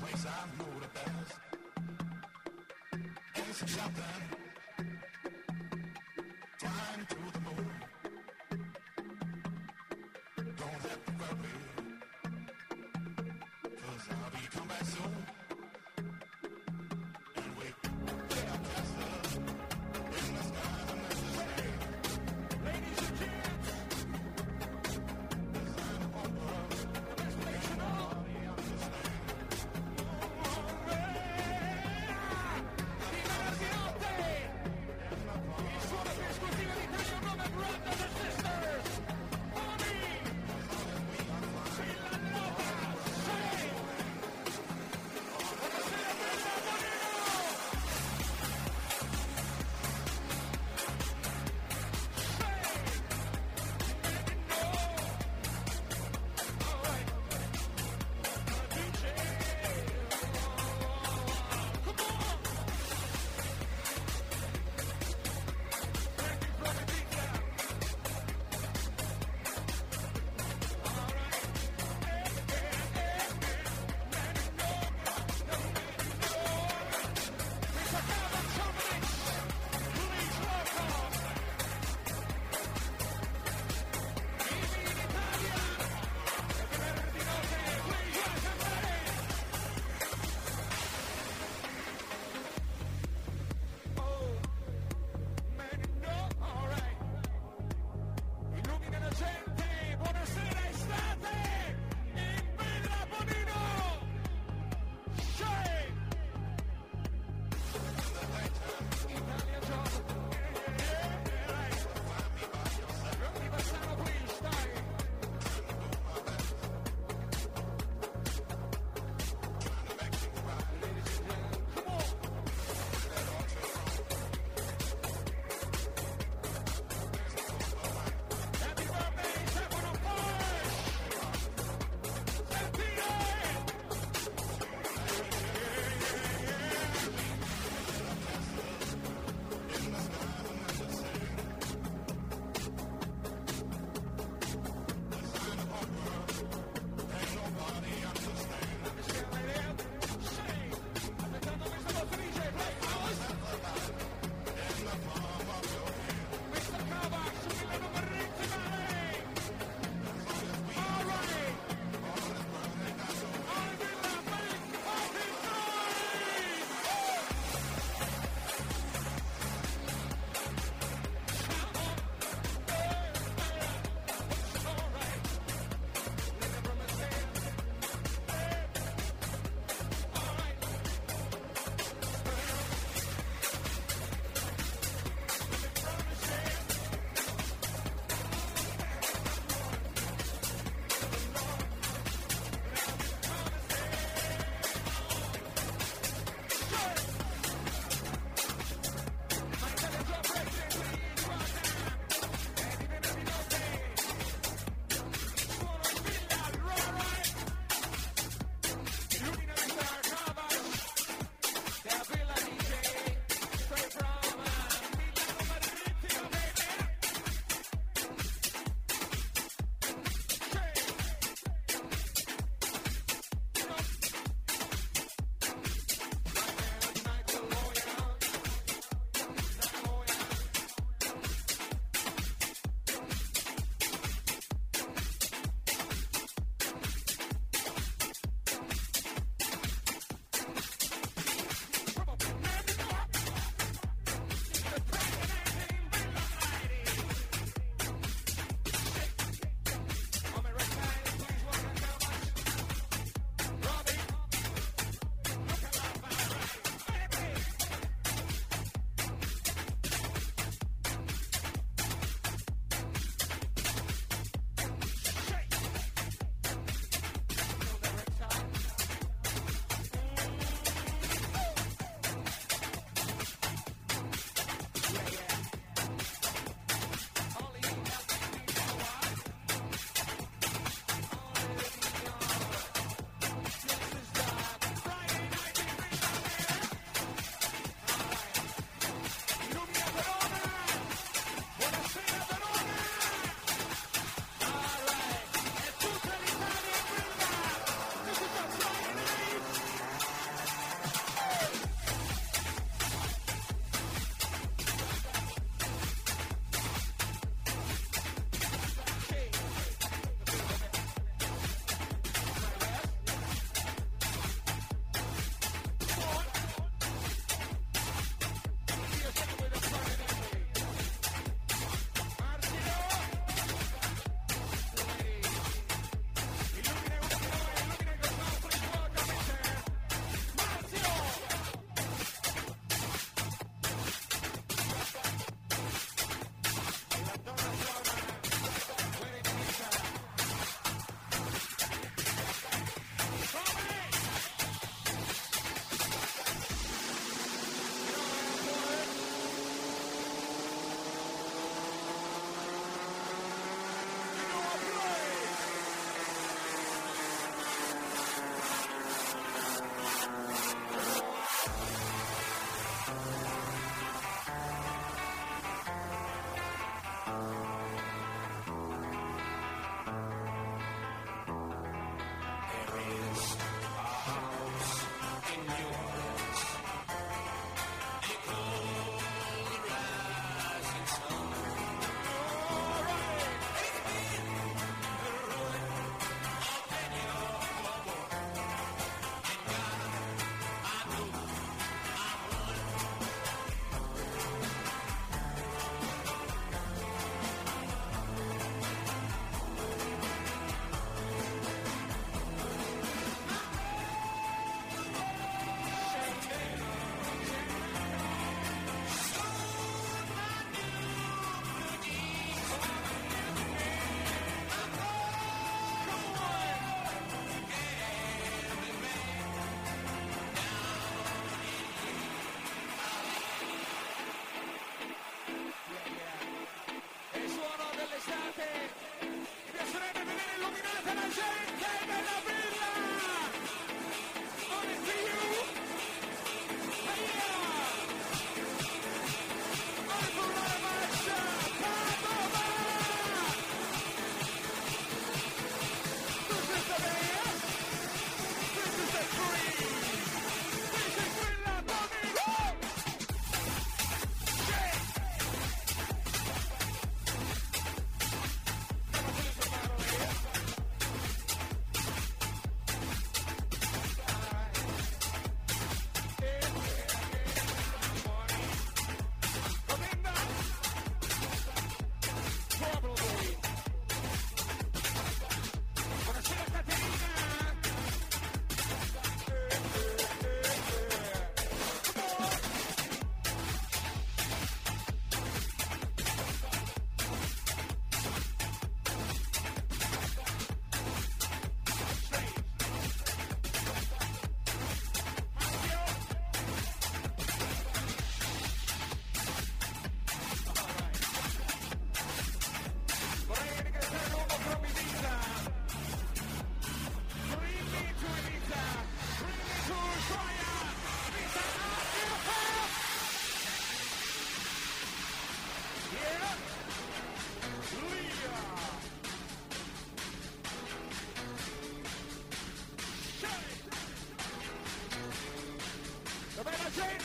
[0.00, 1.32] place I know the best.
[3.36, 4.35] Innocent shopping,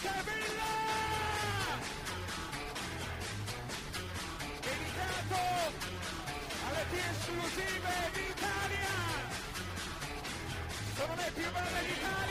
[0.02, 0.74] Sevilla!
[4.62, 5.38] Dedicato
[6.68, 8.96] alle più esclusive d'Italia!
[10.96, 12.31] Sono le più belle d'Italia!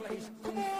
[0.00, 0.30] Place.
[0.42, 0.79] Come on.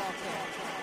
[0.00, 0.79] ball club.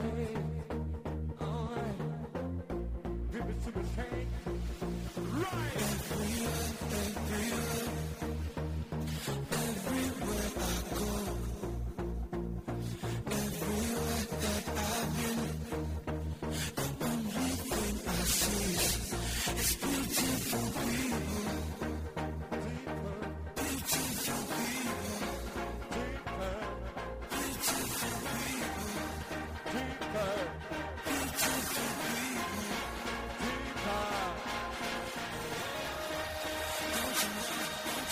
[0.00, 0.32] Right.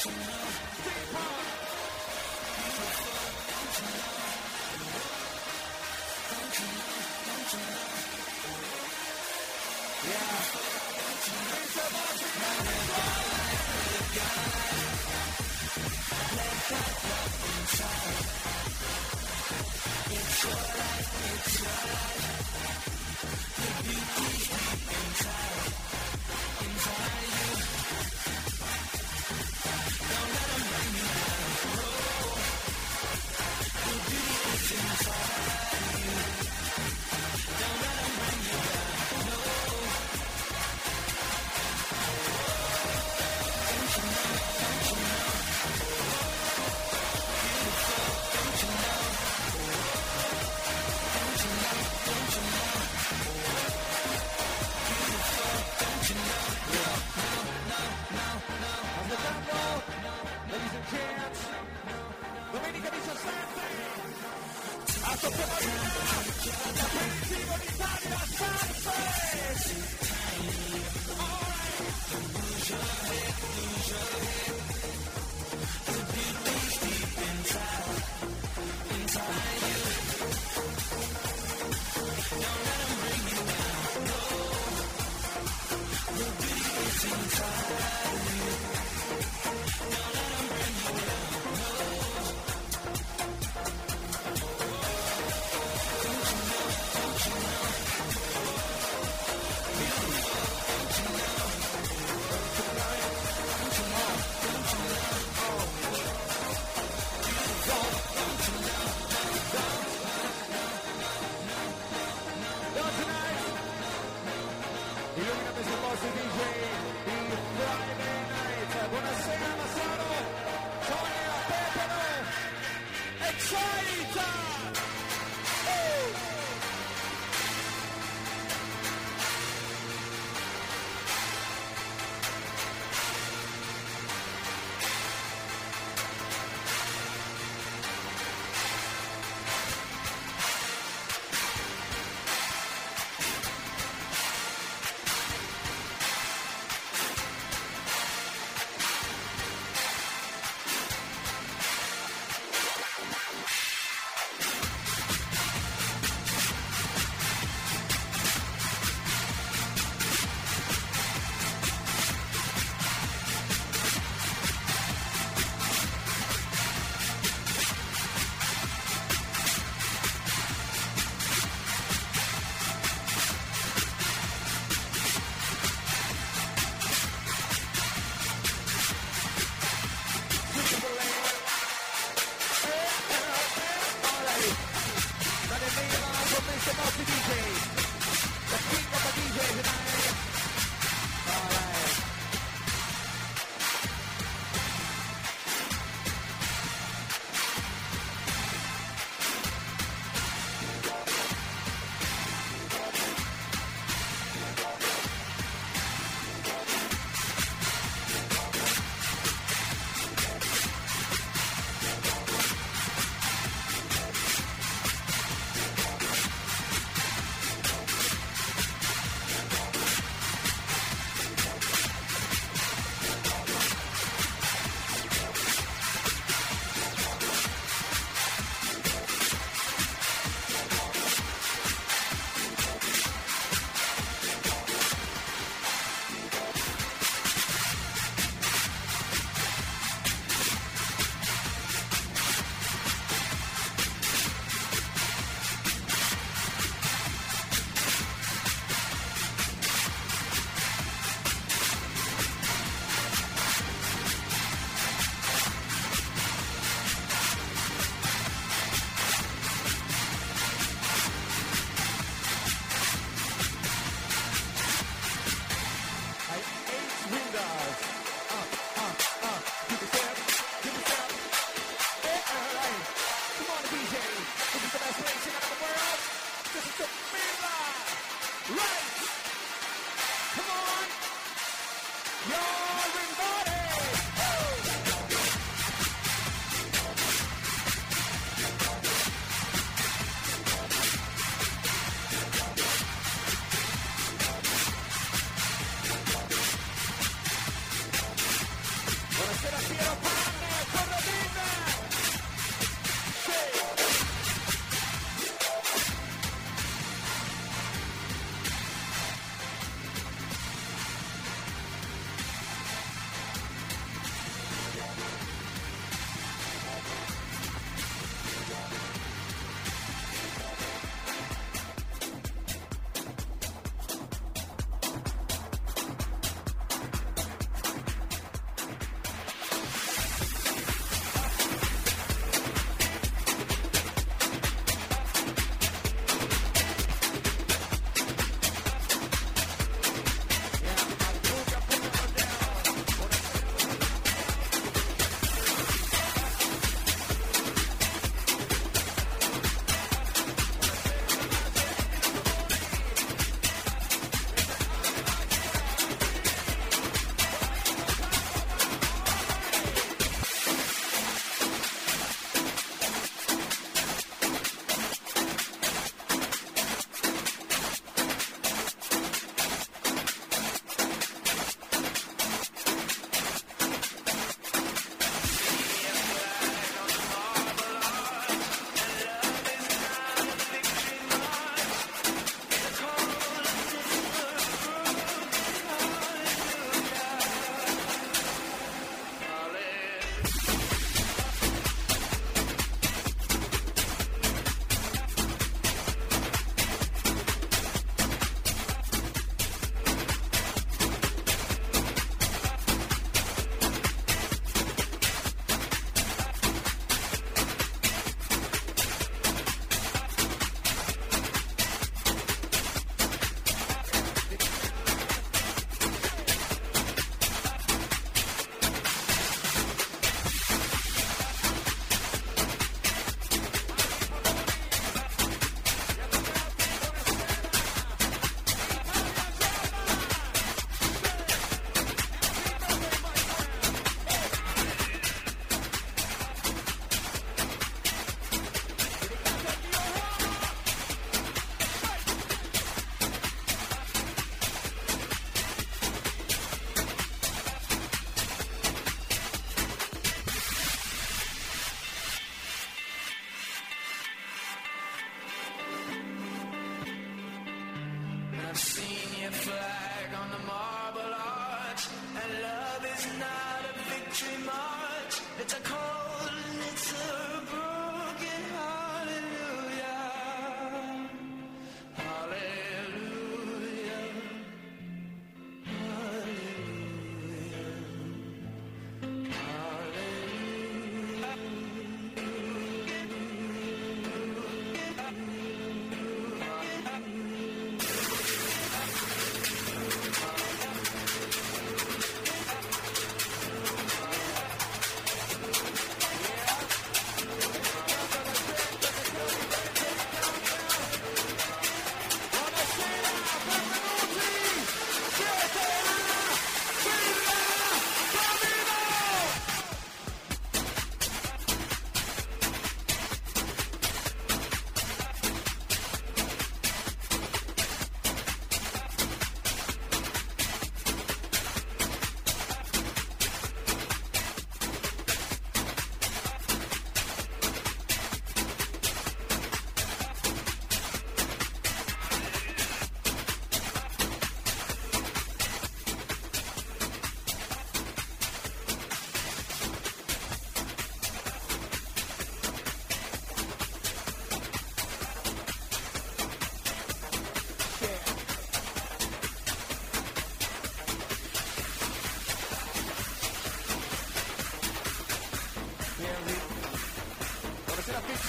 [0.02, 0.40] Ladies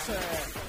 [0.01, 0.60] Buonasera Fix.